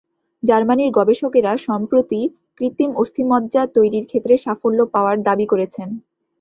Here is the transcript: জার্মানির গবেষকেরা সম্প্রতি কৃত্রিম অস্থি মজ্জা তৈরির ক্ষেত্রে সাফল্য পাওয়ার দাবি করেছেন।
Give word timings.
জার্মানির 0.43 0.89
গবেষকেরা 0.91 1.51
সম্প্রতি 1.67 2.21
কৃত্রিম 2.57 2.91
অস্থি 2.95 3.21
মজ্জা 3.31 3.63
তৈরির 3.75 4.05
ক্ষেত্রে 4.05 4.33
সাফল্য 4.37 4.79
পাওয়ার 4.93 5.17
দাবি 5.27 5.45
করেছেন। 5.45 5.89